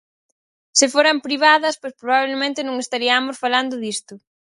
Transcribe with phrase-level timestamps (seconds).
[0.77, 4.13] Se foran privadas, pois probablemente non estariamos falando disto.